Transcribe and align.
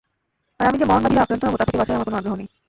আর 0.59 0.65
আমি 0.69 0.77
যে 0.81 0.85
মরণব্যাধিতে 0.91 1.21
আক্রান্ত 1.23 1.43
হব 1.47 1.55
তা 1.59 1.65
থেকে 1.67 1.79
বাঁচার 1.79 1.97
আমার 1.97 2.07
কোন 2.07 2.15
আগ্রহ 2.19 2.33
নেই। 2.39 2.49